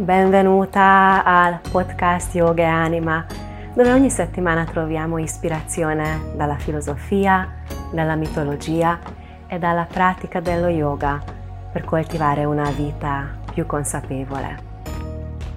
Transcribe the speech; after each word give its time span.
benvenuta 0.00 1.24
al 1.24 1.58
podcast 1.72 2.32
Yoga 2.32 2.62
e 2.62 2.66
Anima, 2.66 3.26
dove 3.74 3.90
ogni 3.90 4.10
settimana 4.10 4.64
troviamo 4.64 5.18
ispirazione 5.18 6.34
dalla 6.36 6.56
filosofia, 6.56 7.64
dalla 7.92 8.14
mitologia 8.14 9.00
e 9.48 9.58
dalla 9.58 9.88
pratica 9.90 10.38
dello 10.38 10.68
yoga 10.68 11.20
per 11.72 11.84
coltivare 11.84 12.44
una 12.44 12.70
vita 12.70 13.40
più 13.52 13.66
consapevole. 13.66 14.66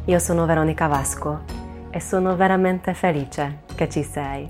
Io 0.05 0.17
sono 0.17 0.47
Veronica 0.47 0.87
Vasco 0.87 1.41
e 1.91 1.99
sono 1.99 2.35
veramente 2.35 2.95
felice 2.95 3.61
che 3.75 3.87
ci 3.89 4.01
sei. 4.01 4.49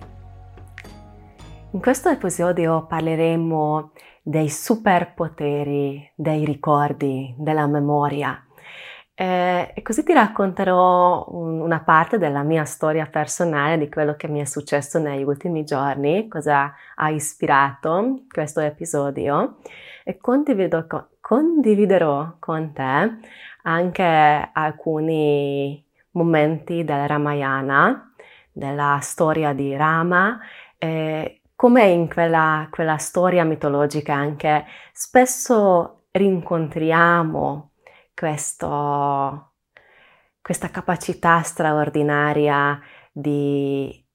In 1.71 1.81
questo 1.81 2.07
episodio 2.07 2.85
parleremo 2.85 3.91
dei 4.23 4.47
superpoteri, 4.47 6.13
dei 6.15 6.45
ricordi, 6.45 7.35
della 7.37 7.67
memoria 7.67 8.41
eh, 9.21 9.71
e 9.75 9.83
così 9.83 10.03
ti 10.03 10.13
racconterò 10.13 11.27
una 11.29 11.81
parte 11.81 12.17
della 12.17 12.41
mia 12.41 12.65
storia 12.65 13.05
personale, 13.05 13.77
di 13.77 13.87
quello 13.87 14.15
che 14.15 14.27
mi 14.27 14.41
è 14.41 14.45
successo 14.45 14.97
negli 14.97 15.21
ultimi 15.21 15.63
giorni, 15.63 16.27
cosa 16.27 16.73
ha 16.95 17.09
ispirato 17.11 18.23
questo 18.27 18.61
episodio. 18.61 19.57
E 20.03 20.17
condividerò 20.17 22.33
con 22.39 22.73
te 22.73 23.17
anche 23.61 24.49
alcuni 24.53 25.85
momenti 26.13 26.83
del 26.83 27.07
Ramayana, 27.07 28.11
della 28.51 28.97
storia 29.03 29.53
di 29.53 29.75
Rama, 29.75 30.39
eh, 30.79 31.41
come 31.55 31.89
in 31.89 32.11
quella, 32.11 32.67
quella 32.71 32.97
storia 32.97 33.43
mitologica 33.43 34.15
anche 34.15 34.65
spesso 34.91 36.05
rincontriamo 36.09 37.70
questo, 38.21 39.53
questa 40.43 40.69
capacità 40.69 41.41
straordinaria 41.41 42.79
di, 43.11 44.05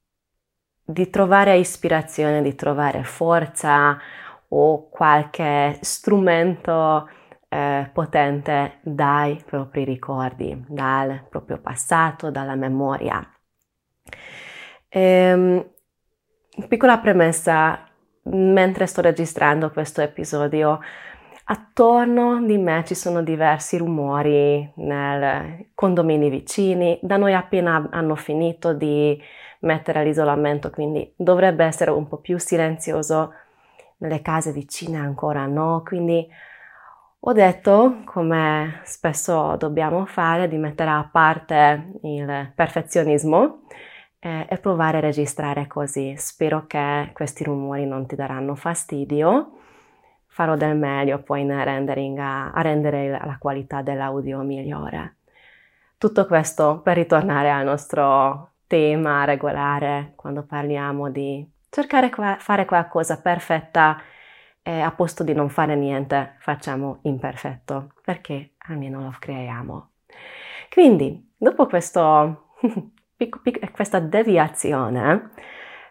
di 0.84 1.10
trovare 1.10 1.58
ispirazione, 1.58 2.40
di 2.40 2.54
trovare 2.54 3.02
forza 3.02 3.98
o 4.50 4.88
qualche 4.90 5.78
strumento 5.80 7.10
eh, 7.48 7.90
potente 7.92 8.78
dai 8.82 9.42
propri 9.44 9.82
ricordi, 9.82 10.64
dal 10.68 11.26
proprio 11.28 11.58
passato, 11.58 12.30
dalla 12.30 12.54
memoria. 12.54 13.28
Ehm, 14.88 15.68
piccola 16.68 16.98
premessa, 16.98 17.90
mentre 18.22 18.86
sto 18.86 19.00
registrando 19.00 19.72
questo 19.72 20.00
episodio, 20.00 20.78
Attorno 21.48 22.44
di 22.44 22.58
me 22.58 22.82
ci 22.84 22.96
sono 22.96 23.22
diversi 23.22 23.76
rumori 23.76 24.68
nei 24.74 25.70
condomini 25.74 26.28
vicini, 26.28 26.98
da 27.00 27.16
noi 27.16 27.34
appena 27.34 27.86
hanno 27.92 28.16
finito 28.16 28.72
di 28.72 29.16
mettere 29.60 30.02
l'isolamento, 30.02 30.70
quindi 30.70 31.12
dovrebbe 31.14 31.64
essere 31.64 31.92
un 31.92 32.08
po' 32.08 32.16
più 32.16 32.36
silenzioso. 32.36 33.32
Nelle 33.98 34.22
case 34.22 34.50
vicine 34.50 34.98
ancora 34.98 35.46
no, 35.46 35.82
quindi 35.84 36.26
ho 37.20 37.32
detto, 37.32 38.02
come 38.04 38.80
spesso 38.82 39.54
dobbiamo 39.56 40.04
fare, 40.04 40.48
di 40.48 40.56
mettere 40.56 40.90
a 40.90 41.08
parte 41.10 41.92
il 42.02 42.52
perfezionismo 42.56 43.62
eh, 44.18 44.46
e 44.48 44.58
provare 44.58 44.96
a 44.96 45.00
registrare 45.00 45.68
così. 45.68 46.12
Spero 46.16 46.66
che 46.66 47.10
questi 47.12 47.44
rumori 47.44 47.86
non 47.86 48.04
ti 48.04 48.16
daranno 48.16 48.56
fastidio 48.56 49.52
farò 50.36 50.54
del 50.54 50.76
meglio 50.76 51.22
poi 51.22 51.44
nel 51.44 51.64
rendering 51.64 52.18
a, 52.18 52.50
a 52.50 52.60
rendere 52.60 53.08
la 53.08 53.38
qualità 53.38 53.80
dell'audio 53.80 54.42
migliore. 54.42 55.16
Tutto 55.96 56.26
questo 56.26 56.82
per 56.82 56.94
ritornare 56.94 57.50
al 57.50 57.64
nostro 57.64 58.50
tema 58.66 59.24
regolare 59.24 60.12
quando 60.14 60.42
parliamo 60.42 61.08
di 61.08 61.42
cercare 61.70 62.10
di 62.14 62.22
fare 62.36 62.66
qualcosa 62.66 63.18
perfetta 63.18 63.98
e 64.62 64.78
a 64.78 64.90
posto 64.90 65.24
di 65.24 65.32
non 65.32 65.48
fare 65.48 65.74
niente 65.74 66.34
facciamo 66.40 66.98
imperfetto 67.04 67.92
perché 68.04 68.56
almeno 68.68 69.00
lo 69.00 69.16
creiamo. 69.18 69.92
Quindi 70.70 71.32
dopo 71.34 71.64
questo, 71.66 72.50
questa 73.72 74.00
deviazione 74.00 75.30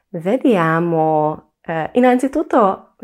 vediamo 0.09 1.53
eh, 1.61 1.89
innanzitutto 1.93 2.95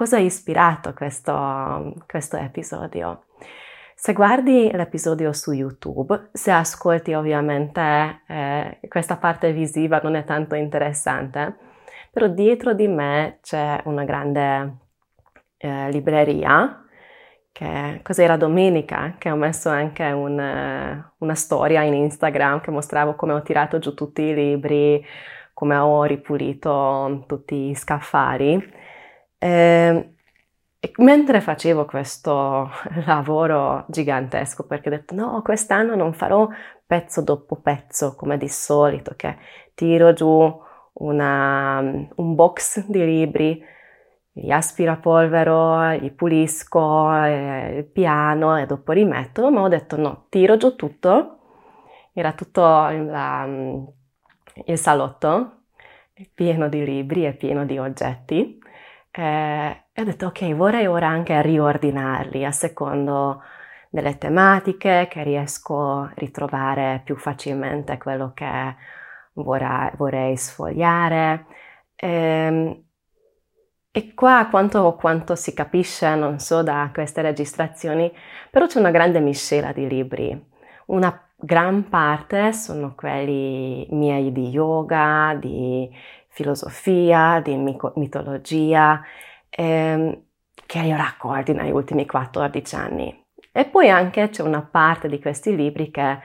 cosa 0.00 0.16
ha 0.16 0.20
ispirato 0.20 0.94
questo, 0.94 1.92
questo 2.06 2.38
episodio? 2.38 3.24
Se 3.94 4.14
guardi 4.14 4.70
l'episodio 4.72 5.30
su 5.34 5.52
YouTube, 5.52 6.30
se 6.32 6.50
ascolti 6.50 7.12
ovviamente 7.12 8.22
eh, 8.26 8.80
questa 8.88 9.18
parte 9.18 9.52
visiva 9.52 10.00
non 10.02 10.14
è 10.14 10.24
tanto 10.24 10.54
interessante, 10.54 11.54
però 12.10 12.28
dietro 12.28 12.72
di 12.72 12.88
me 12.88 13.40
c'è 13.42 13.78
una 13.84 14.04
grande 14.04 14.76
eh, 15.58 15.90
libreria 15.90 16.82
che 17.52 18.00
cos'era 18.02 18.38
domenica, 18.38 19.16
che 19.18 19.30
ho 19.30 19.36
messo 19.36 19.68
anche 19.68 20.04
un, 20.04 21.04
una 21.18 21.34
storia 21.34 21.82
in 21.82 21.92
Instagram 21.92 22.62
che 22.62 22.70
mostravo 22.70 23.16
come 23.16 23.34
ho 23.34 23.42
tirato 23.42 23.78
giù 23.78 23.92
tutti 23.92 24.22
i 24.22 24.34
libri, 24.34 25.04
come 25.52 25.76
ho 25.76 26.04
ripulito 26.04 27.24
tutti 27.26 27.68
gli 27.68 27.74
scaffali 27.74 28.79
eh, 29.42 30.14
e 30.78 30.92
mentre 30.98 31.40
facevo 31.40 31.86
questo 31.86 32.70
lavoro 33.06 33.86
gigantesco, 33.88 34.66
perché 34.66 34.88
ho 34.88 34.92
detto 34.92 35.14
no, 35.14 35.42
quest'anno 35.42 35.94
non 35.94 36.12
farò 36.12 36.46
pezzo 36.86 37.22
dopo 37.22 37.56
pezzo 37.56 38.14
come 38.14 38.36
di 38.36 38.48
solito, 38.48 39.14
che 39.16 39.36
tiro 39.74 40.12
giù 40.12 40.62
una, 40.94 41.78
un 41.80 42.34
box 42.34 42.84
di 42.86 43.04
libri, 43.04 43.62
li 44.32 44.52
aspirapolvero, 44.52 45.92
li 45.92 46.10
pulisco, 46.12 47.12
eh, 47.24 47.76
il 47.78 47.84
piano 47.86 48.56
e 48.58 48.66
dopo 48.66 48.92
rimetto, 48.92 49.50
ma 49.50 49.62
ho 49.62 49.68
detto 49.68 49.96
no, 49.96 50.26
tiro 50.28 50.56
giù 50.56 50.76
tutto, 50.76 51.38
era 52.12 52.32
tutto 52.32 52.60
la, 52.62 53.46
il 54.66 54.78
salotto 54.78 55.56
pieno 56.34 56.68
di 56.68 56.84
libri 56.84 57.26
e 57.26 57.32
pieno 57.32 57.64
di 57.64 57.78
oggetti 57.78 58.58
eh, 59.10 59.84
e 59.92 60.00
ho 60.00 60.04
detto 60.04 60.26
ok, 60.26 60.54
vorrei 60.54 60.86
ora 60.86 61.08
anche 61.08 61.40
riordinarli 61.42 62.44
a 62.44 62.52
secondo 62.52 63.42
delle 63.90 64.18
tematiche 64.18 65.08
che 65.10 65.22
riesco 65.24 66.02
a 66.02 66.12
ritrovare 66.14 67.02
più 67.04 67.16
facilmente 67.16 67.98
quello 67.98 68.32
che 68.34 68.76
vorrei, 69.34 69.90
vorrei 69.96 70.36
sfogliare. 70.36 71.46
E, 71.96 72.08
ehm, 72.08 72.84
e 73.92 74.14
qua 74.14 74.46
quanto, 74.48 74.94
quanto, 74.94 75.34
si 75.34 75.52
capisce, 75.52 76.14
non 76.14 76.38
so, 76.38 76.62
da 76.62 76.90
queste 76.92 77.22
registrazioni, 77.22 78.12
però 78.50 78.66
c'è 78.66 78.78
una 78.78 78.92
grande 78.92 79.18
miscela 79.20 79.72
di 79.72 79.88
libri. 79.88 80.48
Una 80.86 81.28
gran 81.36 81.88
parte 81.88 82.52
sono 82.52 82.94
quelli 82.94 83.86
miei 83.90 84.30
di 84.30 84.48
yoga, 84.50 85.36
di 85.40 85.90
filosofia, 86.40 87.40
di 87.44 87.56
mitologia, 87.56 89.02
ehm, 89.50 90.22
che 90.66 90.78
io 90.78 90.96
raccolti 90.96 91.52
negli 91.52 91.70
ultimi 91.70 92.06
14 92.06 92.74
anni. 92.76 93.24
E 93.52 93.64
poi 93.66 93.90
anche 93.90 94.30
c'è 94.30 94.42
una 94.42 94.62
parte 94.62 95.08
di 95.08 95.20
questi 95.20 95.54
libri 95.54 95.90
che 95.90 96.18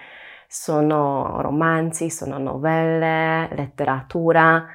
sono 0.47 1.41
romanzi, 1.41 2.09
sono 2.09 2.37
novelle, 2.37 3.49
letteratura, 3.55 4.65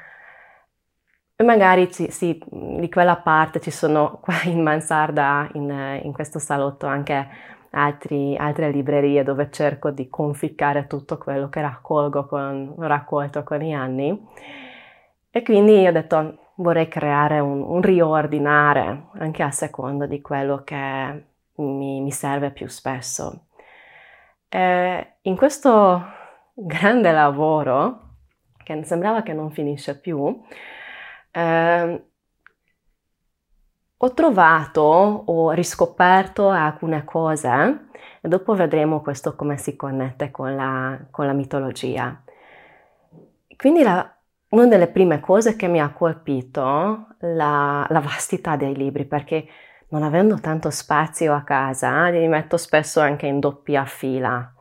e 1.37 1.43
magari 1.43 1.91
ci, 1.91 2.11
sì, 2.11 2.39
di 2.51 2.91
quella 2.91 3.17
parte 3.17 3.61
ci 3.61 3.71
sono 3.71 4.19
qua 4.21 4.43
in 4.45 4.63
mansarda, 4.63 5.49
in, 5.55 6.01
in 6.03 6.13
questo 6.13 6.39
salotto, 6.39 6.87
anche 6.87 7.29
altri, 7.71 8.37
altre 8.37 8.71
librerie 8.71 9.23
dove 9.23 9.49
cerco 9.51 9.91
di 9.91 10.09
conficcare 10.09 10.87
tutto 10.87 11.17
quello 11.17 11.49
che 11.49 11.63
raccolgo 11.63 12.27
con, 12.27 12.75
raccolto 12.79 13.43
con 13.43 13.59
gli 13.59 13.73
anni. 13.73 14.29
E 15.31 15.43
quindi 15.43 15.87
ho 15.87 15.93
detto 15.93 16.39
vorrei 16.57 16.89
creare 16.89 17.39
un, 17.39 17.63
un 17.63 17.81
riordinare 17.81 19.09
anche 19.19 19.43
a 19.43 19.51
seconda 19.51 20.07
di 20.07 20.21
quello 20.21 20.63
che 20.65 21.25
mi, 21.57 22.01
mi 22.01 22.11
serve 22.11 22.51
più 22.51 22.67
spesso. 22.69 23.47
E 24.49 25.15
in 25.23 25.37
questo 25.37 26.05
grande 26.55 27.13
lavoro, 27.13 28.17
che 28.63 28.85
sembrava 28.85 29.23
che 29.23 29.33
non 29.33 29.51
finisce 29.51 29.99
più, 29.99 30.43
eh, 31.31 32.05
ho 34.03 34.15
trovato, 34.15 34.83
ho 34.83 35.51
riscoperto 35.51 36.49
alcune 36.49 37.05
cose 37.05 37.89
e 38.21 38.29
dopo 38.29 38.55
vedremo 38.55 39.01
questo 39.03 39.37
come 39.37 39.57
si 39.59 39.77
connette 39.77 40.31
con 40.31 40.57
la, 40.57 40.99
con 41.11 41.27
la 41.27 41.33
mitologia. 41.33 42.23
Quindi 43.57 43.83
la, 43.83 44.20
una 44.51 44.67
delle 44.67 44.89
prime 44.89 45.21
cose 45.21 45.57
che 45.57 45.69
mi 45.69 45.81
ha 45.81 45.93
colpito 45.93 47.07
la, 47.21 47.87
la 47.89 48.01
vastità 48.01 48.57
dei 48.57 48.75
libri, 48.75 49.05
perché 49.07 49.47
non 49.89 50.03
avendo 50.03 50.39
tanto 50.41 50.71
spazio 50.71 51.35
a 51.35 51.43
casa, 51.43 52.09
li 52.09 52.27
metto 52.29 52.57
spesso 52.57 53.01
anche 53.01 53.27
in 53.27 53.41
doppia 53.41 53.85
fila. 53.85 54.53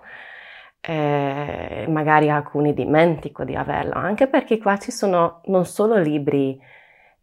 eh, 0.82 1.86
magari 1.90 2.30
alcuni 2.30 2.74
dimentico 2.74 3.44
di 3.44 3.56
averlo, 3.56 3.94
anche 3.96 4.28
perché 4.28 4.58
qua 4.60 4.78
ci 4.78 4.92
sono 4.92 5.42
non 5.46 5.66
solo 5.66 5.98
libri, 5.98 6.60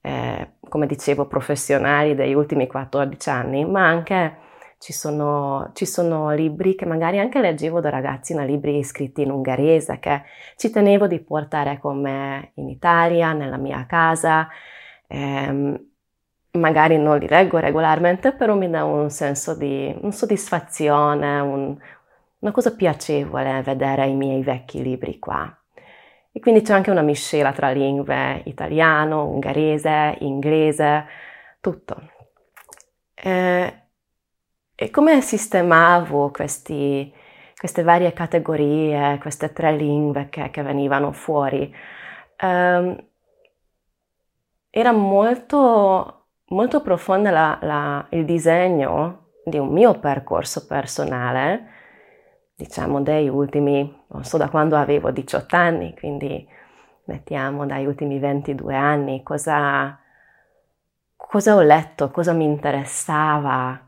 eh, 0.01 0.53
come 0.69 0.87
dicevo, 0.87 1.27
professionali 1.27 2.15
degli 2.15 2.35
ultimi 2.35 2.67
14 2.67 3.31
anni, 3.31 3.65
ma 3.65 3.87
anche 3.87 4.37
ci 4.79 4.93
sono, 4.93 5.71
ci 5.75 5.87
sono, 5.87 6.33
libri 6.33 6.75
che 6.75 6.87
magari 6.87 7.19
anche 7.19 7.41
leggevo 7.41 7.81
da 7.81 7.91
ragazzina, 7.91 8.45
libri 8.45 8.83
scritti 8.85 9.23
in 9.23 9.31
ungherese, 9.31 9.99
che 9.99 10.23
ci 10.57 10.71
tenevo 10.71 11.07
di 11.07 11.21
portare 11.21 11.79
con 11.79 12.01
me 12.01 12.53
in 12.55 12.69
Italia, 12.69 13.33
nella 13.33 13.57
mia 13.57 13.87
casa. 13.87 14.49
Eh, 15.07 15.81
magari 16.53 16.99
non 16.99 17.19
li 17.19 17.29
leggo 17.29 17.59
regolarmente, 17.59 18.33
però 18.33 18.55
mi 18.55 18.69
dà 18.69 18.85
un 18.85 19.11
senso 19.11 19.55
di 19.55 19.95
un 20.01 20.13
soddisfazione, 20.13 21.41
un, 21.41 21.77
una 22.39 22.53
cosa 22.53 22.75
piacevole 22.75 23.63
vedere 23.63 24.07
i 24.07 24.15
miei 24.15 24.43
vecchi 24.43 24.83
libri 24.83 25.19
qua. 25.19 25.57
E 26.33 26.41
quindi 26.41 26.61
c'è 26.61 26.75
anche 26.75 26.91
una 26.91 27.03
miscela 27.03 27.53
tra 27.53 27.71
lingue 27.71 28.43
italiano, 28.45 29.27
ungherese, 29.27 30.17
inglese, 30.21 31.07
tutto. 31.61 31.97
E, 33.15 33.86
e 34.77 34.91
come 34.91 35.21
sistemavo 35.23 36.31
questi, 36.31 37.13
queste 37.57 37.83
varie 37.83 38.13
categorie, 38.13 39.19
queste 39.19 39.53
tre 39.53 39.73
lingue 39.73 40.29
che, 40.29 40.51
che 40.51 40.63
venivano 40.63 41.13
fuori? 41.13 41.75
Um, 42.43 42.97
era 44.71 44.93
molto, 44.93 46.27
molto 46.49 46.83
profondo 46.83 47.31
la, 47.31 47.59
la, 47.63 48.07
il 48.11 48.25
disegno 48.25 49.31
di 49.45 49.59
un 49.59 49.69
mio 49.69 49.99
percorso 49.99 50.67
personale 50.67 51.73
diciamo 52.57 53.03
dei 53.03 53.29
ultimi, 53.29 54.05
non 54.09 54.25
so 54.25 54.39
da 54.39 54.49
quando 54.49 54.77
avevo 54.77 55.11
18 55.11 55.57
anni, 55.57 55.95
quindi 55.95 56.47
mettiamo 57.05 57.67
dai 57.67 57.87
ultimi 57.87 58.19
22 58.19 58.75
anni, 58.75 59.23
cosa, 59.23 59.99
cosa 61.17 61.55
ho 61.55 61.61
letto, 61.61 62.11
cosa 62.11 62.33
mi 62.33 62.45
interessava, 62.45 63.86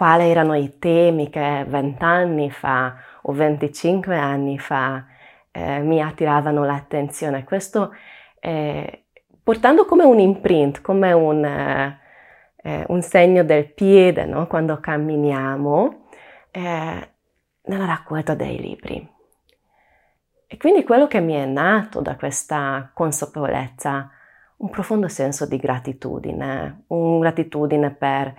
quali 0.00 0.30
erano 0.30 0.54
i 0.54 0.78
temi 0.78 1.28
che 1.28 1.66
20 1.68 2.02
anni 2.02 2.50
fa 2.50 2.96
o 3.20 3.32
25 3.32 4.16
anni 4.16 4.58
fa 4.58 5.04
eh, 5.50 5.80
mi 5.80 6.00
attiravano 6.00 6.64
l'attenzione. 6.64 7.44
Questo 7.44 7.94
eh, 8.40 9.04
portando 9.42 9.84
come 9.84 10.04
un 10.04 10.18
imprint, 10.18 10.80
come 10.80 11.12
un, 11.12 11.44
eh, 11.44 11.98
eh 12.62 12.84
un 12.88 13.02
segno 13.02 13.44
del 13.44 13.70
piede 13.70 14.24
no? 14.24 14.46
quando 14.46 14.80
camminiamo, 14.80 16.06
eh, 16.50 17.10
nella 17.64 17.84
raccolta 17.84 18.34
dei 18.34 18.58
libri. 18.58 19.06
E 20.46 20.56
quindi 20.56 20.82
quello 20.82 21.08
che 21.08 21.20
mi 21.20 21.34
è 21.34 21.44
nato 21.44 22.00
da 22.00 22.16
questa 22.16 22.90
consapevolezza, 22.94 24.10
un 24.56 24.70
profondo 24.70 25.08
senso 25.08 25.44
di 25.44 25.58
gratitudine, 25.58 26.84
una 26.86 27.18
gratitudine 27.18 27.90
per 27.90 28.34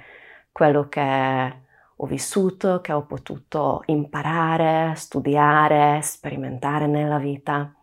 quello 0.51 0.89
che 0.89 1.59
ho 1.95 2.05
vissuto, 2.05 2.81
che 2.81 2.93
ho 2.93 3.05
potuto 3.05 3.83
imparare, 3.87 4.95
studiare, 4.95 6.01
sperimentare 6.01 6.87
nella 6.87 7.17
vita. 7.17 7.73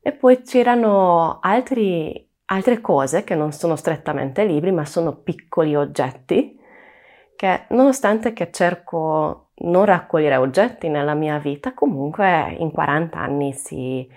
E 0.00 0.12
poi 0.12 0.42
c'erano 0.42 1.38
altri, 1.40 2.28
altre 2.46 2.80
cose 2.80 3.24
che 3.24 3.34
non 3.34 3.52
sono 3.52 3.76
strettamente 3.76 4.44
libri, 4.44 4.72
ma 4.72 4.84
sono 4.84 5.14
piccoli 5.16 5.74
oggetti 5.74 6.60
che 7.42 7.64
nonostante 7.70 8.32
che 8.32 8.52
cerco 8.52 9.50
non 9.62 9.84
raccogliere 9.84 10.36
oggetti 10.36 10.88
nella 10.88 11.14
mia 11.14 11.38
vita, 11.38 11.74
comunque 11.74 12.54
in 12.58 12.70
40 12.70 13.18
anni 13.18 13.52
si, 13.52 14.08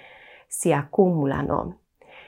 si 0.45 0.71
accumulano. 0.71 1.79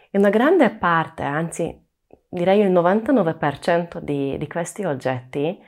E 0.09 0.17
una 0.17 0.29
grande 0.29 0.71
parte, 0.71 1.23
anzi 1.23 1.86
direi 2.29 2.59
il 2.61 2.71
99% 2.71 3.99
di, 3.99 4.37
di 4.37 4.47
questi 4.47 4.83
oggetti, 4.83 5.59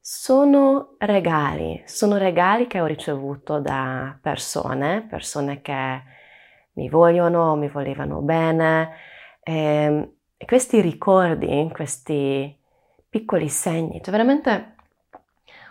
sono 0.00 0.94
regali, 0.98 1.82
sono 1.86 2.16
regali 2.16 2.66
che 2.66 2.80
ho 2.80 2.86
ricevuto 2.86 3.60
da 3.60 4.16
persone, 4.20 5.06
persone 5.08 5.60
che 5.60 6.02
mi 6.74 6.88
vogliono, 6.88 7.56
mi 7.56 7.68
volevano 7.68 8.20
bene. 8.20 8.90
Ehm, 9.42 10.12
e 10.36 10.44
questi 10.44 10.80
ricordi, 10.80 11.68
questi 11.72 12.56
piccoli 13.08 13.48
segni, 13.48 14.00
cioè 14.02 14.12
veramente 14.12 14.76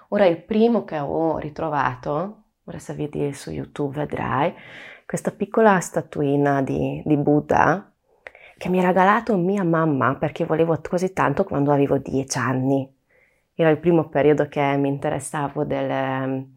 Ora 0.10 0.26
il 0.26 0.42
primo 0.42 0.86
che 0.86 1.00
ho 1.00 1.38
ritrovato, 1.38 2.44
ora 2.64 2.80
se 2.80 2.94
vedi 2.94 3.34
su 3.34 3.52
YouTube 3.52 3.98
vedrai, 3.98 4.54
questa 5.06 5.32
piccola 5.32 5.82
statuina 5.82 6.62
di, 6.62 7.02
di 7.06 7.18
Buddha 7.18 7.92
che 8.58 8.70
mi 8.70 8.80
ha 8.80 8.88
regalato 8.88 9.38
mia 9.38 9.64
mamma 9.64 10.16
perché 10.16 10.46
volevo 10.46 10.80
così 10.88 11.14
tanto 11.14 11.44
quando 11.44 11.72
avevo 11.72 11.98
dieci 11.98 12.38
anni. 12.38 12.92
Era 13.54 13.70
il 13.70 13.80
primo 13.80 14.10
periodo 14.10 14.48
che 14.48 14.62
mi 14.78 14.88
interessavo 14.90 15.64
delle, 15.64 16.48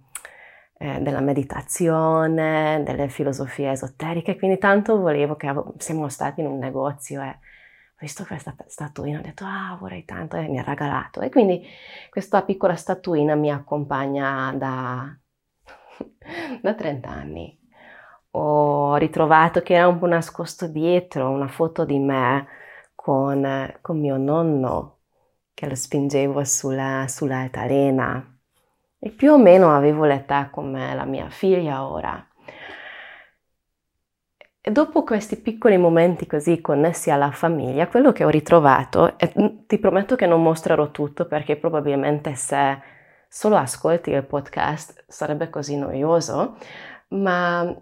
eh, 0.78 1.00
della 1.00 1.20
meditazione, 1.20 2.82
delle 2.84 3.08
filosofie 3.08 3.70
esoteriche, 3.72 4.36
quindi 4.36 4.58
tanto 4.58 4.98
volevo 4.98 5.36
che 5.36 5.52
siamo 5.78 6.08
stati 6.08 6.40
in 6.40 6.46
un 6.46 6.58
negozio 6.58 7.22
e 7.22 7.38
visto 7.98 8.24
questa 8.24 8.54
statuina, 8.66 9.18
ho 9.18 9.22
detto 9.22 9.44
ah 9.44 9.76
vorrei 9.78 10.04
tanto 10.04 10.36
e 10.36 10.48
mi 10.48 10.58
ha 10.58 10.62
regalato. 10.62 11.20
E 11.20 11.28
quindi 11.30 11.62
questa 12.08 12.42
piccola 12.42 12.74
statuina 12.76 13.34
mi 13.34 13.50
accompagna 13.50 14.52
da, 14.56 15.16
da 16.62 16.74
30 16.74 17.08
anni. 17.10 17.59
Ho 18.32 18.96
ritrovato 18.96 19.60
che 19.62 19.74
era 19.74 19.88
un 19.88 19.98
po' 19.98 20.06
nascosto 20.06 20.68
dietro 20.68 21.30
una 21.30 21.48
foto 21.48 21.84
di 21.84 21.98
me 21.98 22.46
con, 22.94 23.78
con 23.80 23.98
mio 23.98 24.16
nonno 24.16 24.98
che 25.54 25.68
lo 25.68 25.74
spingevo 25.74 26.44
sulla, 26.44 27.06
sull'altalena 27.08 28.38
e 28.98 29.10
più 29.10 29.32
o 29.32 29.38
meno 29.38 29.74
avevo 29.74 30.04
l'età 30.04 30.50
come 30.50 30.94
la 30.94 31.04
mia 31.04 31.28
figlia 31.30 31.86
ora. 31.86 32.24
E 34.62 34.70
dopo 34.70 35.04
questi 35.04 35.36
piccoli 35.36 35.78
momenti 35.78 36.26
così 36.26 36.60
connessi 36.60 37.10
alla 37.10 37.30
famiglia, 37.30 37.88
quello 37.88 38.12
che 38.12 38.24
ho 38.24 38.28
ritrovato, 38.28 39.18
e 39.18 39.64
ti 39.66 39.78
prometto 39.78 40.16
che 40.16 40.26
non 40.26 40.42
mostrerò 40.42 40.90
tutto 40.90 41.26
perché 41.26 41.56
probabilmente 41.56 42.34
se 42.34 42.78
solo 43.26 43.56
ascolti 43.56 44.10
il 44.10 44.22
podcast 44.22 45.04
sarebbe 45.08 45.48
così 45.48 45.76
noioso, 45.78 46.58
ma 47.08 47.74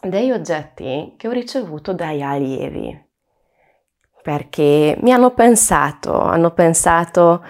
degli 0.00 0.30
oggetti 0.30 1.14
che 1.16 1.28
ho 1.28 1.32
ricevuto 1.32 1.92
dai 1.92 2.22
allievi, 2.22 3.04
perché 4.22 4.98
mi 5.00 5.12
hanno 5.12 5.32
pensato, 5.32 6.18
hanno 6.20 6.52
pensato, 6.52 7.44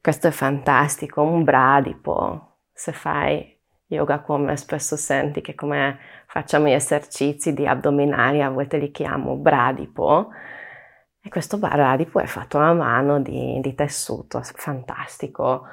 questo 0.00 0.28
è 0.28 0.30
fantastico, 0.30 1.22
un 1.22 1.44
bradipo, 1.44 2.58
se 2.72 2.92
fai 2.92 3.58
yoga 3.86 4.20
come 4.20 4.56
spesso 4.56 4.96
senti 4.96 5.40
che 5.40 5.54
come 5.54 5.98
facciamo 6.26 6.68
gli 6.68 6.72
esercizi 6.72 7.52
di 7.52 7.66
addominali, 7.66 8.40
a 8.40 8.50
volte 8.50 8.78
li 8.78 8.90
chiamo 8.90 9.36
bradipo, 9.36 10.30
e 11.22 11.28
questo 11.28 11.58
bradipo 11.58 12.18
è 12.18 12.26
fatto 12.26 12.58
a 12.58 12.72
mano 12.72 13.20
di, 13.20 13.60
di 13.60 13.74
tessuto, 13.74 14.40
fantastico. 14.42 15.66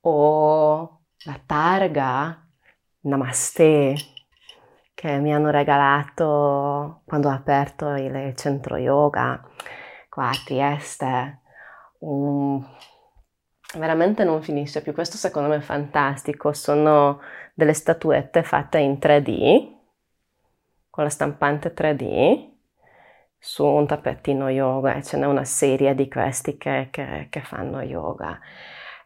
O 0.00 1.02
la 1.24 1.40
targa 1.46 2.44
Namaste 3.02 3.94
che 5.00 5.18
mi 5.18 5.32
hanno 5.32 5.48
regalato 5.48 7.00
quando 7.06 7.28
ho 7.28 7.32
aperto 7.32 7.94
il 7.94 8.34
centro 8.36 8.76
yoga 8.76 9.42
qua 10.10 10.28
a 10.28 10.42
Trieste. 10.44 11.40
Um, 12.00 12.62
veramente 13.78 14.24
non 14.24 14.42
finisce 14.42 14.82
più. 14.82 14.92
Questo 14.92 15.16
secondo 15.16 15.48
me 15.48 15.56
è 15.56 15.60
fantastico. 15.60 16.52
Sono 16.52 17.22
delle 17.54 17.72
statuette 17.72 18.42
fatte 18.42 18.78
in 18.78 18.98
3D 19.00 19.72
con 20.90 21.04
la 21.04 21.10
stampante 21.10 21.72
3D 21.72 22.50
su 23.38 23.64
un 23.64 23.86
tappettino 23.86 24.50
yoga 24.50 24.96
e 24.96 25.02
ce 25.02 25.16
n'è 25.16 25.24
una 25.24 25.46
serie 25.46 25.94
di 25.94 26.10
questi 26.10 26.58
che, 26.58 26.88
che, 26.90 27.28
che 27.30 27.40
fanno 27.40 27.80
yoga. 27.80 28.38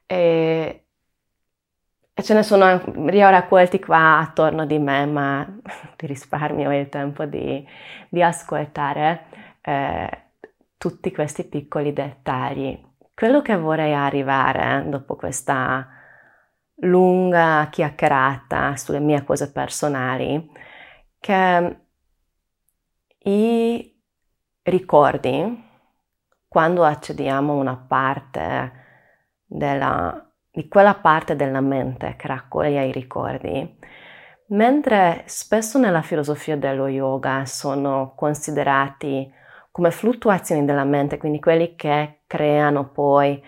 E, 0.07 0.84
ce 2.23 2.35
ne 2.35 2.43
sono 2.43 2.81
raccolti 3.31 3.81
qua 3.81 4.19
attorno 4.19 4.67
di 4.67 4.79
me, 4.79 5.07
ma 5.07 5.47
ti 5.97 6.07
risparmio 6.07 6.73
il 6.73 6.89
tempo 6.89 7.25
di, 7.25 7.67
di 8.09 8.23
ascoltare 8.23 9.27
eh, 9.61 10.23
tutti 10.77 11.13
questi 11.13 11.45
piccoli 11.45 11.93
dettagli. 11.93 12.93
Quello 13.15 13.43
che 13.43 13.57
vorrei 13.57 13.95
arrivare 13.95 14.85
eh, 14.85 14.89
dopo 14.89 15.17
questa 15.17 15.89
lunga 16.79 17.69
chiacchierata 17.71 18.77
sulle 18.77 19.01
mie 19.01 19.25
cose 19.25 19.51
personali, 19.53 20.51
che 21.19 21.79
i 23.19 24.03
ricordi, 24.63 25.65
quando 26.47 26.85
accediamo 26.85 27.53
a 27.53 27.57
una 27.57 27.77
parte 27.77 28.73
della, 29.47 30.33
di 30.55 30.69
quella 30.69 30.95
parte 30.95 31.35
della 31.35 31.61
mente 31.61 32.15
che 32.17 32.29
raccoglie 32.29 32.87
i 32.87 32.93
ricordi, 32.93 33.77
mentre 34.49 35.25
spesso 35.27 35.79
nella 35.81 36.03
filosofia 36.03 36.57
dello 36.57 36.87
yoga 36.87 37.45
sono 37.45 38.13
considerati 38.15 39.29
come 39.73 39.91
fluttuazioni 39.91 40.65
della 40.65 40.85
mente, 40.85 41.19
quindi 41.19 41.41
quelli 41.41 41.75
che 41.75 42.21
creano 42.29 42.89
poi, 42.91 43.43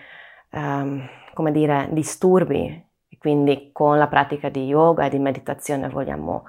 um, 0.51 1.07
come 1.33 1.51
dire, 1.53 1.87
disturbi. 1.91 2.85
Quindi 3.17 3.69
con 3.71 3.97
la 3.97 4.07
pratica 4.07 4.49
di 4.49 4.65
yoga 4.65 5.05
e 5.05 5.09
di 5.09 5.19
meditazione 5.19 5.89
vogliamo 5.89 6.43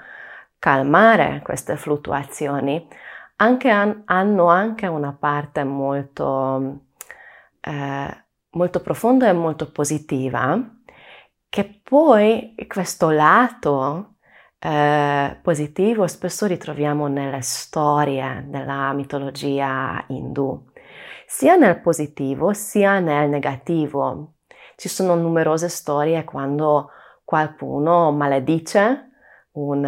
calmare 0.59 1.41
queste 1.43 1.77
fluttuazioni, 1.77 2.87
anche 3.37 3.71
han, 3.71 4.03
hanno 4.07 4.47
anche 4.49 4.87
una 4.89 5.13
parte 5.19 5.65
molto, 5.65 6.81
eh, 7.61 8.25
molto 8.59 8.81
profonda 8.81 9.29
e 9.29 9.33
molto 9.33 9.71
positiva, 9.71 10.61
che 11.49 11.81
poi 11.83 12.55
questo 12.67 13.11
lato 13.11 14.17
eh, 14.59 15.39
positivo 15.41 16.07
spesso 16.09 16.47
ritroviamo 16.47 17.07
nelle 17.07 17.41
storie 17.41 18.45
della 18.49 18.93
mitologia 18.93 20.05
indù, 20.09 20.61
sia 21.25 21.55
nel 21.55 21.81
positivo 21.81 22.53
sia 22.53 22.99
nel 22.99 23.29
negativo. 23.31 24.35
Ci 24.77 24.89
sono 24.89 25.15
numerose 25.15 25.69
storie 25.69 26.25
quando 26.25 26.91
qualcuno 27.25 28.11
maledice 28.11 29.11
un, 29.53 29.85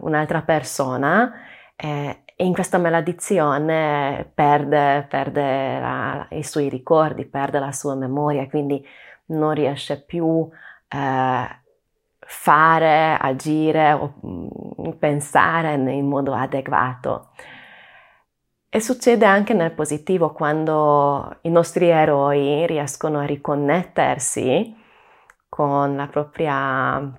un'altra 0.00 0.42
persona 0.42 1.32
eh, 1.76 2.23
e 2.36 2.44
in 2.44 2.52
questa 2.52 2.78
maledizione 2.78 4.30
perde, 4.34 5.06
perde 5.08 5.78
la, 5.80 6.26
i 6.30 6.42
suoi 6.42 6.68
ricordi, 6.68 7.24
perde 7.26 7.58
la 7.60 7.72
sua 7.72 7.94
memoria, 7.94 8.48
quindi 8.48 8.84
non 9.26 9.54
riesce 9.54 10.00
più 10.02 10.48
a 10.88 11.44
eh, 11.44 11.58
fare, 12.18 13.16
agire 13.20 13.92
o 13.92 14.14
mm, 14.26 14.90
pensare 14.98 15.74
in 15.74 16.06
modo 16.06 16.34
adeguato. 16.34 17.30
E 18.68 18.80
succede 18.80 19.24
anche 19.24 19.54
nel 19.54 19.70
positivo 19.72 20.32
quando 20.32 21.38
i 21.42 21.50
nostri 21.50 21.88
eroi 21.88 22.66
riescono 22.66 23.20
a 23.20 23.24
riconnettersi 23.24 24.76
con 25.48 25.94
la 25.94 26.08
propria 26.08 27.12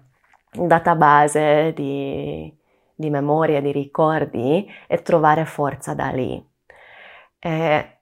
database 0.51 1.71
di, 1.73 2.53
di 2.95 3.09
memoria, 3.09 3.61
di 3.61 3.71
ricordi 3.71 4.67
e 4.87 5.01
trovare 5.01 5.45
forza 5.45 5.93
da 5.93 6.09
lì. 6.09 6.43
E 7.39 7.99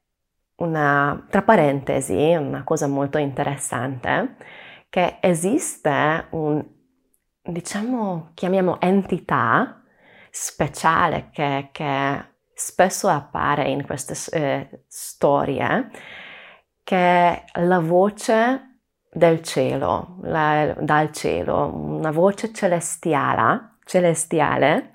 una, 0.55 1.25
tra 1.29 1.41
parentesi, 1.41 2.33
una 2.35 2.63
cosa 2.63 2.87
molto 2.87 3.17
interessante, 3.17 4.37
che 4.89 5.17
esiste 5.19 6.27
un 6.31 6.63
diciamo, 7.43 8.31
chiamiamo 8.33 8.79
entità 8.79 9.81
speciale 10.29 11.29
che, 11.31 11.69
che 11.71 12.25
spesso 12.53 13.07
appare 13.09 13.69
in 13.69 13.85
queste 13.85 14.15
eh, 14.31 14.83
storie, 14.87 15.89
che 16.83 16.95
è 16.97 17.43
la 17.55 17.79
voce 17.79 18.79
del 19.11 19.41
cielo, 19.43 20.17
la, 20.23 20.75
dal 20.79 21.11
cielo, 21.11 21.71
una 21.73 22.11
voce 22.11 22.51
celestiale, 22.53 23.72
celestiale 23.85 24.89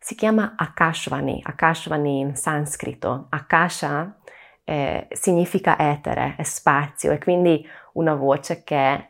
si 0.00 0.14
chiama 0.14 0.54
Akashvani, 0.56 1.42
Akashvani 1.44 2.20
in 2.20 2.34
sanscrito. 2.34 3.26
Akasha 3.28 4.16
eh, 4.64 5.06
significa 5.12 5.78
etere, 5.78 6.36
è 6.36 6.42
spazio 6.42 7.12
e 7.12 7.18
quindi 7.18 7.66
una 7.92 8.14
voce 8.14 8.64
che 8.64 9.08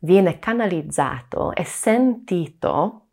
viene 0.00 0.38
canalizzato 0.38 1.54
e 1.54 1.64
sentito 1.64 3.06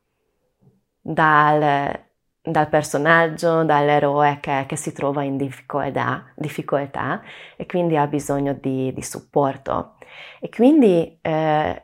dal, 1.00 2.00
dal 2.42 2.70
personaggio, 2.70 3.64
dall'eroe 3.64 4.40
che, 4.42 4.66
che, 4.68 4.76
si 4.76 4.92
trova 4.92 5.24
in 5.24 5.38
difficoltà, 5.38 6.32
difficoltà 6.36 7.22
e 7.56 7.66
quindi 7.68 7.98
ha 7.98 8.08
bisogno 8.08 8.54
di, 8.54 8.92
di 8.94 9.04
supporto. 9.04 9.96
E 10.40 10.50
quindi 10.50 11.20
eh, 11.22 11.84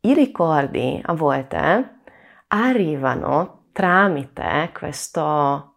i 0.00 0.14
ricordi 0.14 1.00
a 1.04 1.12
volte 1.12 1.99
arrivano 2.52 3.66
tramite 3.72 4.70
questo, 4.72 5.76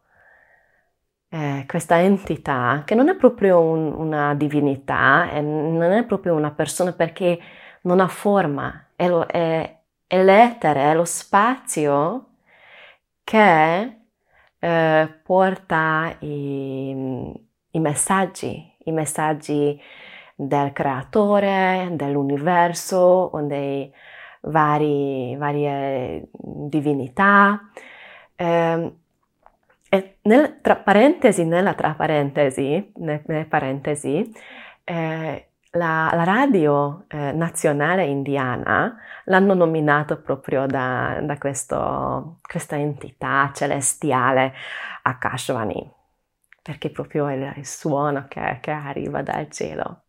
eh, 1.29 1.65
questa 1.67 1.99
entità 1.99 2.83
che 2.85 2.95
non 2.95 3.09
è 3.09 3.15
proprio 3.15 3.59
un, 3.61 3.93
una 3.93 4.33
divinità, 4.35 5.29
non 5.41 5.91
è 5.91 6.03
proprio 6.05 6.35
una 6.35 6.51
persona 6.51 6.93
perché 6.93 7.39
non 7.81 7.99
ha 7.99 8.07
forma, 8.07 8.89
è, 8.95 9.07
lo, 9.07 9.25
è, 9.25 9.77
è 10.07 10.23
l'etere, 10.23 10.91
è 10.91 10.95
lo 10.95 11.05
spazio 11.05 12.27
che 13.23 13.97
eh, 14.59 15.19
porta 15.23 16.15
i, 16.19 16.89
i 17.71 17.79
messaggi, 17.79 18.75
i 18.85 18.91
messaggi 18.91 19.79
del 20.35 20.73
creatore, 20.73 21.89
dell'universo 21.93 22.97
o 22.97 23.41
dei 23.41 23.91
vari, 24.43 25.35
varie 25.37 26.27
divinità. 26.31 27.69
Eh, 28.35 28.93
e 29.89 30.17
nel, 30.23 30.59
tra 30.61 30.75
parentesi, 30.75 31.45
nella 31.45 31.73
tra 31.75 31.93
parentesi, 31.93 32.91
nelle 32.95 33.45
parentesi, 33.47 34.31
eh, 34.83 35.47
la, 35.75 36.11
la 36.13 36.23
radio 36.23 37.05
eh, 37.07 37.31
nazionale 37.31 38.05
indiana 38.05 38.95
l'hanno 39.25 39.53
nominato 39.53 40.21
proprio 40.21 40.65
da, 40.65 41.19
da 41.21 41.37
questo, 41.37 42.39
questa 42.41 42.75
entità 42.75 43.51
celestiale 43.53 44.53
Akashvani, 45.03 45.91
perché 46.61 46.89
proprio 46.89 47.27
è 47.27 47.53
il 47.55 47.65
suono 47.65 48.25
che, 48.27 48.59
che 48.61 48.71
arriva 48.71 49.21
dal 49.21 49.49
cielo. 49.49 50.03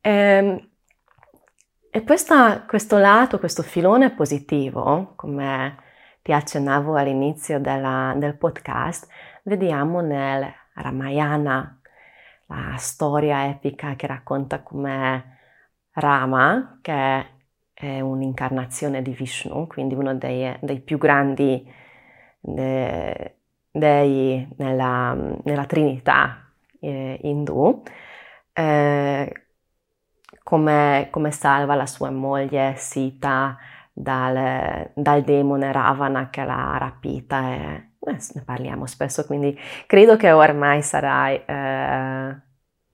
E, 0.00 0.10
ehm, 0.10 0.68
e 1.96 2.02
questa, 2.02 2.64
questo 2.66 2.98
lato, 2.98 3.38
questo 3.38 3.62
filone 3.62 4.10
positivo, 4.10 5.12
come 5.14 5.76
ti 6.22 6.32
accennavo 6.32 6.96
all'inizio 6.96 7.60
della, 7.60 8.12
del 8.16 8.36
podcast, 8.36 9.06
vediamo 9.44 10.00
nel 10.00 10.52
Ramayana, 10.74 11.80
la 12.46 12.74
storia 12.78 13.46
epica 13.46 13.94
che 13.94 14.08
racconta 14.08 14.60
come 14.64 15.38
Rama, 15.92 16.80
che 16.82 17.26
è 17.72 18.00
un'incarnazione 18.00 19.00
di 19.00 19.12
Vishnu, 19.12 19.68
quindi 19.68 19.94
uno 19.94 20.16
dei, 20.16 20.52
dei 20.62 20.80
più 20.80 20.98
grandi 20.98 21.64
de, 22.40 23.36
dei 23.70 24.48
nella, 24.56 25.16
nella 25.44 25.64
Trinità 25.66 26.50
eh, 26.80 27.20
indù, 27.22 27.84
eh, 28.52 29.43
come, 30.44 31.08
come, 31.10 31.32
salva 31.32 31.74
la 31.74 31.86
sua 31.86 32.10
moglie 32.10 32.74
Sita 32.76 33.58
dal, 33.92 34.90
dal 34.94 35.22
demone 35.22 35.72
Ravana 35.72 36.30
che 36.30 36.44
l'ha 36.44 36.76
rapita. 36.78 37.50
E, 37.50 37.90
eh, 37.98 38.18
ne 38.34 38.42
parliamo 38.44 38.86
spesso, 38.86 39.24
quindi 39.26 39.58
credo 39.86 40.16
che 40.16 40.30
ormai 40.30 40.82
sarai 40.82 41.42
eh, 41.44 42.36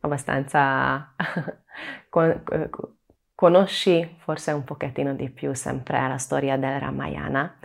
abbastanza 0.01 1.15
con, 2.09 2.43
conosci 3.35 4.17
forse 4.19 4.53
un 4.53 4.65
pochettino 4.65 5.15
di 5.15 5.31
più 5.31 5.53
sempre 5.55 6.07
la 6.09 6.19
storia 6.19 6.57
del 6.57 6.79
Ramayana. 6.81 7.59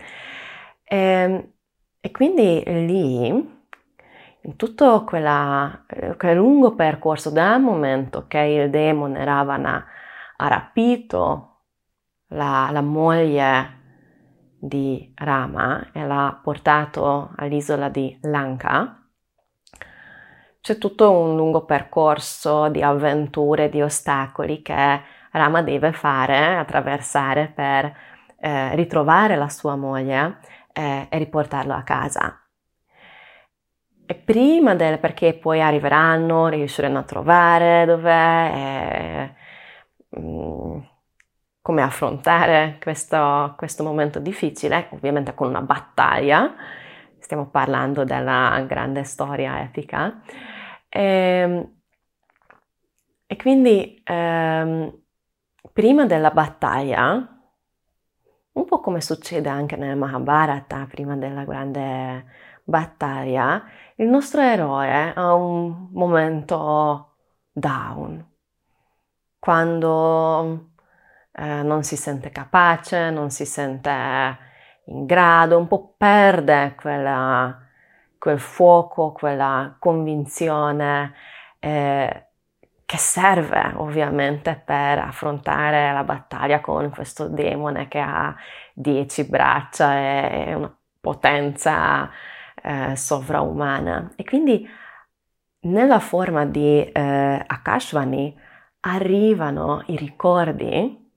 E, 0.84 0.98
ehm, 0.98 1.54
e 2.00 2.12
quindi 2.12 2.64
lì, 2.66 3.55
in 4.46 4.56
tutto 4.58 5.04
quella, 5.04 5.86
quel 6.18 6.36
lungo 6.36 6.76
percorso, 6.76 7.32
dal 7.32 7.60
momento 7.60 8.28
che 8.28 8.40
il 8.40 8.70
demone 8.70 9.26
Ravana 9.26 9.86
ha 10.38 10.48
rapito 10.48 11.62
la, 12.28 12.70
la 12.72 12.82
moglie 12.82 13.84
di 14.60 15.12
Rama 15.16 15.90
e 15.92 16.06
l'ha 16.06 16.40
portato 16.42 17.32
all'isola 17.36 17.90
di 17.90 18.18
Lanka, 18.22 19.00
c'è 20.62 20.78
tutto 20.78 21.12
un 21.12 21.36
lungo 21.36 21.66
percorso 21.66 22.70
di 22.70 22.82
avventure, 22.82 23.70
di 23.70 23.82
ostacoli 23.82 24.62
che 24.62 25.02
Rama 25.32 25.62
deve 25.62 25.92
fare, 25.92 26.56
attraversare 26.56 27.52
per 27.54 27.96
eh, 28.40 28.76
ritrovare 28.76 29.36
la 29.36 29.50
sua 29.50 29.76
moglie 29.76 30.40
eh, 30.74 31.08
e 31.10 31.18
riportarlo 31.18 31.74
a 31.74 31.84
casa. 31.84 32.45
Prima 34.06 34.76
del, 34.76 35.00
perché 35.00 35.34
poi 35.34 35.62
arriveranno, 35.62 36.48
riusciranno 36.48 37.00
a 37.00 37.04
trovare 37.04 37.86
dov'è, 37.86 39.34
e, 40.10 40.20
mm, 40.20 40.80
come 41.62 41.82
affrontare 41.82 42.78
questo, 42.82 43.54
questo 43.58 43.84
momento 43.84 44.20
difficile, 44.20 44.88
ovviamente 44.92 45.34
con 45.34 45.48
una 45.48 45.62
battaglia, 45.62 46.54
stiamo 47.18 47.48
parlando 47.50 48.04
della 48.04 48.64
grande 48.68 49.04
storia 49.04 49.62
epica. 49.62 50.22
E, 50.90 51.02
ehm, 51.02 51.74
e 53.28 53.36
quindi 53.38 54.02
ehm, 54.04 55.02
prima 55.74 56.06
della 56.06 56.30
battaglia 56.32 57.36
un 58.54 58.66
po' 58.66 58.80
come 58.80 59.02
succede 59.02 59.50
anche 59.50 59.76
nel 59.76 59.98
Mahabharata 59.98 60.86
prima 60.90 61.16
della 61.18 61.44
grande 61.44 62.26
battaglia, 62.64 63.64
il 63.98 64.08
nostro 64.08 64.42
eroe 64.42 65.14
ha 65.14 65.34
un 65.34 65.90
momento 65.92 67.16
down, 67.52 68.26
quando 69.40 70.72
eh, 71.32 71.62
non 71.64 71.84
si 71.84 71.96
sente 71.96 72.30
capace, 72.30 73.10
non 73.10 73.30
si 73.30 73.46
sente 73.46 73.90
in 74.86 75.06
grado, 75.06 75.58
un 75.58 75.68
po' 75.68 75.96
perde 75.98 76.76
quella, 76.80 77.58
quel 78.18 78.40
fuoco, 78.40 79.12
quella 79.14 79.76
convinzione 79.80 81.14
eh, 81.60 82.28
che 82.86 82.98
serve 82.98 83.74
ovviamente 83.78 84.62
per 84.64 85.00
affrontare 85.00 85.92
la 85.94 86.04
battaglia 86.04 86.60
con 86.62 86.90
questo 86.92 87.28
demone 87.28 87.88
che 87.88 88.00
ha 88.00 88.36
dieci 88.74 89.24
braccia 89.26 89.96
e 89.98 90.54
una 90.54 90.78
potenza 91.00 92.10
eh, 92.66 92.96
sovraumana. 92.96 94.12
E 94.16 94.24
quindi 94.24 94.68
nella 95.62 96.00
forma 96.00 96.46
di 96.46 96.82
eh, 96.84 97.44
Akashvani 97.46 98.36
arrivano 98.82 99.84
i 99.88 99.96
ricordi, 99.96 101.12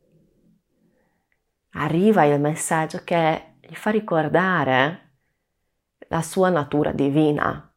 arriva 1.73 2.25
il 2.25 2.41
messaggio 2.41 3.01
che 3.05 3.55
gli 3.61 3.75
fa 3.75 3.91
ricordare 3.91 5.07
la 6.09 6.23
sua 6.23 6.49
natura 6.51 6.93
divina 6.93 7.71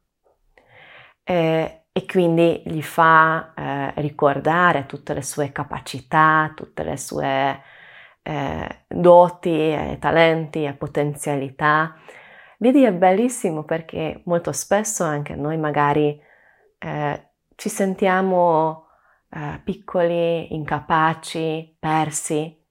e, 1.24 1.86
e 1.92 2.06
quindi 2.06 2.64
gli 2.66 2.82
fa 2.82 3.54
eh, 3.54 4.02
ricordare 4.02 4.86
tutte 4.86 5.14
le 5.14 5.22
sue 5.22 5.52
capacità, 5.52 6.52
tutte 6.56 6.84
le 6.84 6.98
sue 6.98 7.62
eh, 8.24 8.84
doti, 8.88 9.98
talenti 10.00 10.64
e 10.66 10.74
potenzialità. 10.74 11.96
Vedi 12.62 12.84
è 12.84 12.94
bellissimo 12.94 13.64
perché 13.64 14.22
molto 14.26 14.52
spesso 14.52 15.04
anche 15.04 15.34
noi 15.34 15.58
magari 15.58 16.22
eh, 16.78 17.30
ci 17.56 17.70
sentiamo 17.70 18.86
eh, 19.32 19.60
piccoli, 19.64 20.54
incapaci, 20.54 21.78
persi. 21.80 22.64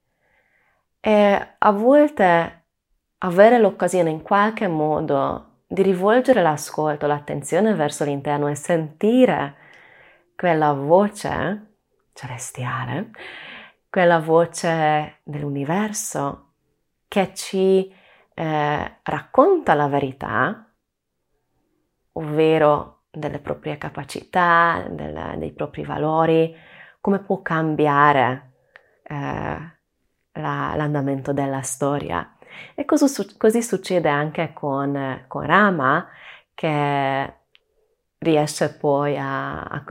E 1.01 1.55
a 1.59 1.73
volte 1.73 2.67
avere 3.19 3.59
l'occasione 3.59 4.11
in 4.11 4.23
qualche 4.23 4.69
modo 4.69 5.63
di 5.67 5.83
rivolgere 5.83 6.41
l'ascolto, 6.41 7.09
l'attenzione 7.09 7.75
verso 7.75 8.05
l'interno 8.05 8.47
e 8.47 8.55
sentire 8.55 9.57
quella 10.37 10.73
voce 10.73 11.79
celestiale, 12.13 13.11
quella 13.91 14.21
voce 14.21 15.19
dell'universo 15.25 16.53
che 17.09 17.35
ci 17.35 17.99
eh, 18.41 18.97
racconta 19.03 19.75
la 19.75 19.87
verità, 19.87 20.67
ovvero 22.13 23.03
delle 23.11 23.39
proprie 23.39 23.77
capacità, 23.77 24.87
del, 24.89 25.35
dei 25.37 25.53
propri 25.53 25.85
valori, 25.85 26.57
come 27.03 27.19
può 27.19 27.43
cambiare 27.43 28.53
eh, 29.03 29.15
la, 29.15 30.73
l'andamento 30.75 31.35
della 31.35 31.61
storia. 31.61 32.35
E 32.75 32.87
così, 32.87 33.37
così 33.37 33.63
succede 33.63 34.09
anche 34.09 34.53
con, 34.55 35.25
con, 35.29 35.45
Rama 35.45 36.09
che 36.55 37.35
riesce 38.19 38.75
poi 38.75 39.19
a, 39.19 39.65
a, 39.65 39.85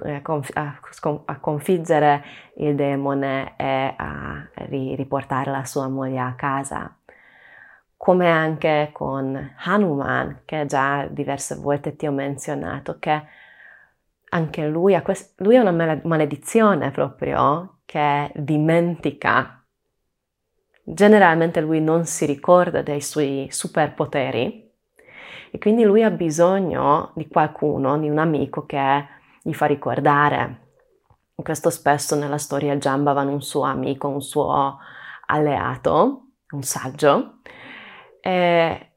a, 0.53 0.79
a, 1.25 1.39
configgere 1.39 2.23
il 2.57 2.73
demone 2.75 3.53
e 3.57 3.93
a 3.95 4.49
riportare 4.65 5.51
la 5.51 5.65
sua 5.65 5.87
moglie 5.87 6.19
a 6.19 6.33
casa. 6.33 6.98
Come 8.01 8.29
anche 8.29 8.91
con 8.93 9.55
Hanuman, 9.57 10.43
che 10.45 10.65
già 10.65 11.05
diverse 11.09 11.55
volte 11.55 11.97
ti 11.97 12.07
ho 12.07 12.12
menzionato, 12.12 12.97
che 12.97 13.23
anche 14.29 14.67
lui 14.67 14.95
ha, 14.95 15.01
quest- 15.01 15.39
lui 15.41 15.57
ha 15.57 15.62
una 15.62 15.99
maledizione 16.03 16.91
proprio 16.91 17.79
che 17.83 18.31
dimentica 18.35 19.59
Generalmente 20.91 21.62
lui 21.62 21.81
non 21.81 22.05
si 22.05 22.25
ricorda 22.25 22.81
dei 22.81 22.99
suoi 22.99 23.47
superpoteri 23.51 24.71
e 25.51 25.57
quindi 25.59 25.83
lui 25.83 26.01
ha 26.01 26.09
bisogno 26.09 27.12
di 27.13 27.27
qualcuno, 27.27 27.99
di 27.99 28.09
un 28.09 28.17
amico 28.17 28.65
che 28.65 29.05
gli 29.43 29.53
fa 29.53 29.67
ricordare. 29.67 30.67
Questo 31.35 31.69
spesso 31.69 32.15
nella 32.15 32.39
storia 32.39 32.75
Jambavan 32.75 33.27
un 33.27 33.41
suo 33.43 33.62
amico, 33.62 34.07
un 34.07 34.21
suo 34.21 34.79
alleato, 35.27 36.31
un 36.53 36.63
saggio. 36.63 37.41
E, 38.21 38.91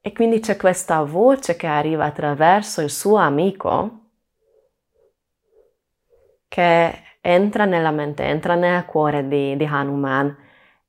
e 0.00 0.12
quindi 0.12 0.40
c'è 0.40 0.56
questa 0.56 1.02
voce 1.02 1.56
che 1.56 1.66
arriva 1.66 2.04
attraverso 2.04 2.80
il 2.80 2.90
suo 2.90 3.16
amico 3.16 4.00
che 6.48 7.02
entra 7.20 7.64
nella 7.64 7.90
mente, 7.90 8.24
entra 8.24 8.54
nel 8.54 8.84
cuore 8.84 9.26
di, 9.26 9.56
di 9.56 9.64
Hanuman 9.64 10.34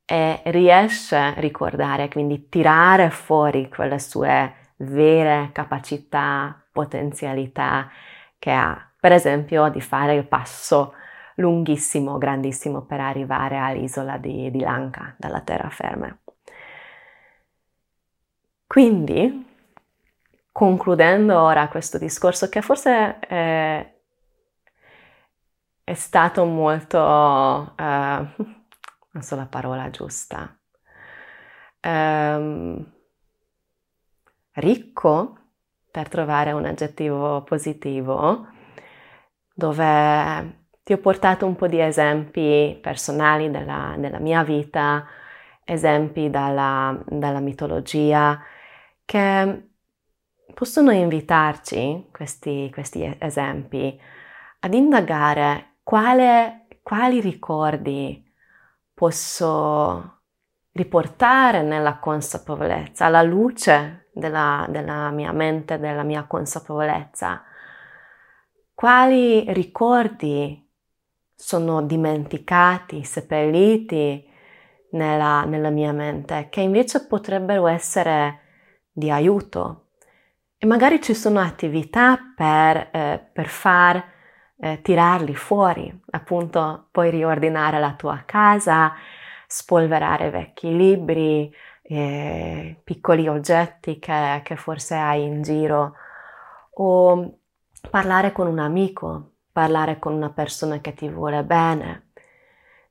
e 0.06 0.42
riesce 0.46 1.16
a 1.16 1.34
ricordare, 1.38 2.08
quindi 2.08 2.48
tirare 2.48 3.10
fuori 3.10 3.68
quelle 3.70 4.00
sue 4.00 4.54
vere 4.78 5.50
capacità, 5.52 6.64
potenzialità 6.72 7.90
che 8.38 8.52
ha, 8.52 8.92
per 9.00 9.12
esempio 9.12 9.70
di 9.70 9.82
fare 9.82 10.14
il 10.14 10.28
passo 10.28 10.94
lunghissimo, 11.36 12.18
grandissimo 12.18 12.84
per 12.84 13.00
arrivare 13.00 13.58
all'isola 13.58 14.18
di, 14.18 14.50
di 14.52 14.60
Lanka, 14.60 15.16
dalla 15.18 15.42
terraferma. 15.42 16.16
Quindi, 18.68 19.46
concludendo 20.52 21.40
ora 21.40 21.68
questo 21.70 21.98
discorso 21.98 22.50
che 22.50 22.62
forse 22.62 23.20
è, 23.20 23.94
è 25.84 25.94
stato 25.94 26.46
molto... 26.46 27.00
Uh, 27.00 28.56
non 29.18 29.24
so 29.24 29.36
la 29.36 29.48
parola 29.48 29.90
giusta, 29.90 30.56
ehm, 31.80 32.86
ricco, 34.54 35.38
per 35.90 36.10
trovare 36.10 36.52
un 36.52 36.66
aggettivo 36.66 37.42
positivo, 37.44 38.48
dove 39.54 40.66
ti 40.84 40.94
ho 40.94 40.98
portato 41.00 41.46
un 41.46 41.56
po' 41.56 41.68
di 41.68 41.82
esempi 41.82 42.78
personali 42.82 43.50
della, 43.50 43.96
della 43.98 44.20
mia 44.20 44.44
vita, 44.44 45.06
esempi 45.64 46.30
dalla, 46.30 46.98
dalla, 47.08 47.40
mitologia, 47.40 48.40
che 49.08 49.70
possono 50.54 50.92
invitarci, 50.92 52.10
questi, 52.12 52.70
questi 52.74 53.16
esempi, 53.20 53.98
ad 54.60 54.74
indagare 54.74 55.78
quale, 55.82 56.68
quali 56.84 57.22
ricordi 57.22 58.22
posso 58.94 60.24
riportare 60.74 61.62
nella 61.62 62.00
consapevolezza, 62.00 63.06
alla 63.06 63.22
luce 63.22 64.10
della, 64.12 64.66
della 64.68 65.10
mia 65.12 65.32
mente, 65.32 65.80
della 65.80 66.04
mia 66.04 66.26
consapevolezza, 66.26 67.44
quali 68.74 69.46
ricordi 69.54 70.70
sono 71.34 71.82
dimenticati, 71.82 73.06
seppelliti 73.06 74.30
nella, 74.92 75.46
nella, 75.46 75.70
mia 75.70 75.94
mente, 75.94 76.48
che 76.50 76.60
invece 76.60 77.08
potrebbero 77.08 77.68
essere 77.68 78.42
di 78.98 79.12
aiuto. 79.12 79.90
E 80.58 80.66
magari 80.66 81.00
ci 81.00 81.14
sono 81.14 81.40
attività 81.40 82.18
per, 82.36 82.90
eh, 82.92 83.30
per 83.32 83.48
far 83.48 84.04
eh, 84.60 84.82
tirarli 84.82 85.36
fuori, 85.36 86.02
appunto 86.10 86.88
puoi 86.90 87.12
riordinare 87.12 87.80
la 87.80 87.94
tua 87.94 88.24
casa, 88.26 88.94
spolverare 89.46 90.32
vecchi 90.32 90.76
libri, 90.76 91.54
eh, 91.84 92.82
piccoli 92.84 93.28
oggetti 93.28 94.00
che, 94.00 94.42
che 94.44 94.56
forse 94.56 94.96
hai 94.96 95.24
in 95.24 95.44
giro 95.44 95.94
o 96.74 97.38
parlare 97.92 98.32
con 98.32 98.48
un 98.48 98.58
amico, 98.58 99.34
parlare 99.52 100.00
con 100.00 100.14
una 100.14 100.32
persona 100.32 100.80
che 100.82 100.96
ti 100.96 101.08
vuole 101.08 101.44
bene. 101.44 102.10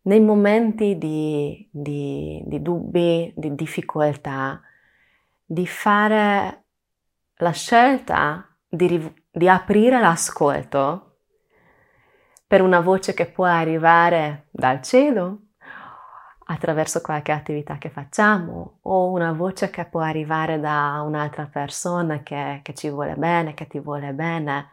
Nei 0.02 0.20
momenti 0.20 0.96
di, 0.98 1.68
di, 1.68 2.40
di 2.46 2.62
dubbi, 2.62 3.32
di 3.36 3.56
difficoltà, 3.56 4.60
di 5.46 5.66
fare 5.66 6.64
la 7.36 7.52
scelta 7.52 8.44
di, 8.68 9.14
di 9.30 9.48
aprire 9.48 10.00
l'ascolto 10.00 11.18
per 12.46 12.62
una 12.62 12.80
voce 12.80 13.14
che 13.14 13.26
può 13.26 13.44
arrivare 13.44 14.48
dal 14.50 14.82
cielo 14.82 15.40
attraverso 16.48 17.00
qualche 17.00 17.32
attività 17.32 17.78
che 17.78 17.90
facciamo 17.90 18.78
o 18.82 19.10
una 19.10 19.32
voce 19.32 19.70
che 19.70 19.84
può 19.84 20.00
arrivare 20.00 20.60
da 20.60 21.02
un'altra 21.04 21.46
persona 21.46 22.22
che, 22.22 22.60
che 22.62 22.74
ci 22.74 22.88
vuole 22.88 23.14
bene, 23.14 23.54
che 23.54 23.66
ti 23.66 23.80
vuole 23.80 24.12
bene, 24.12 24.70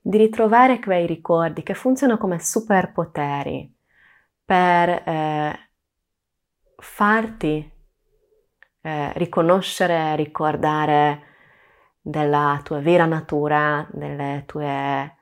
di 0.00 0.18
ritrovare 0.18 0.78
quei 0.80 1.06
ricordi 1.06 1.62
che 1.62 1.74
funzionano 1.74 2.18
come 2.18 2.38
superpoteri 2.38 3.72
per 4.44 4.88
eh, 4.88 5.70
farti 6.76 7.73
eh, 8.86 9.12
riconoscere, 9.14 10.14
ricordare 10.14 11.22
della 12.02 12.60
tua 12.62 12.80
vera 12.80 13.06
natura, 13.06 13.86
delle 13.90 14.42
tue 14.44 15.16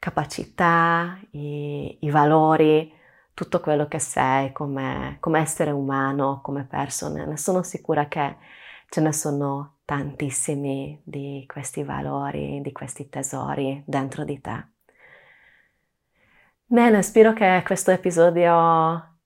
capacità, 0.00 1.16
i, 1.30 1.98
i 2.00 2.10
valori, 2.10 2.92
tutto 3.34 3.60
quello 3.60 3.86
che 3.86 4.00
sei 4.00 4.50
come, 4.50 5.18
come 5.20 5.38
essere 5.38 5.70
umano, 5.70 6.40
come 6.42 6.64
persona. 6.64 7.24
Ne 7.24 7.36
sono 7.36 7.62
sicura 7.62 8.08
che 8.08 8.36
ce 8.88 9.00
ne 9.00 9.12
sono 9.12 9.76
tantissimi 9.84 11.00
di 11.04 11.44
questi 11.46 11.84
valori, 11.84 12.60
di 12.62 12.72
questi 12.72 13.08
tesori 13.08 13.80
dentro 13.86 14.24
di 14.24 14.40
te. 14.40 14.66
Bene, 16.64 17.00
spero 17.02 17.32
che 17.32 17.62
questo 17.64 17.92
episodio 17.92 19.18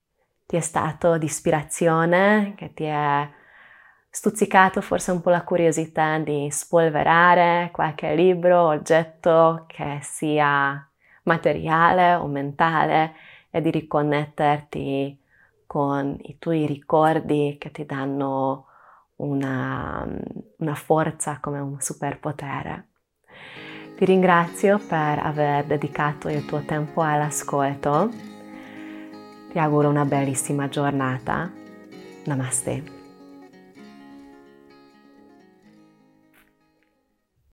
ti 0.45 0.57
è 0.57 0.61
stato 0.61 1.17
di 1.17 1.25
ispirazione, 1.25 2.53
che 2.55 2.75
ti 2.75 2.85
è 2.85 3.45
stuzzicato 4.17 4.81
forse 4.81 5.11
un 5.11 5.21
po' 5.21 5.29
la 5.29 5.45
curiosità 5.45 6.17
di 6.17 6.49
spolverare 6.51 7.69
qualche 7.71 8.15
libro, 8.15 8.63
oggetto 8.63 9.65
che 9.67 9.99
sia 10.01 10.91
materiale 11.25 12.15
o 12.15 12.27
mentale 12.27 13.15
e 13.51 13.61
di 13.61 13.71
riconnetterti 13.71 15.21
con 15.67 16.17
i 16.23 16.39
tuoi 16.39 16.65
ricordi 16.65 17.59
che 17.61 17.71
ti 17.71 17.85
danno 17.85 18.69
una, 19.17 20.09
una 20.57 20.75
forza 20.75 21.39
come 21.39 21.59
un 21.59 21.79
superpotere. 21.79 22.89
Ti 23.99 24.05
ringrazio 24.07 24.79
per 24.79 25.19
aver 25.19 25.67
dedicato 25.67 26.31
il 26.31 26.47
tuo 26.47 26.63
tempo 26.63 27.03
all'ascolto. 27.03 28.09
Ti 29.51 29.59
auguro 29.59 29.91
una 29.91 30.07
bellissima 30.07 30.71
giornata. 30.71 31.53
Namaste. 32.25 32.96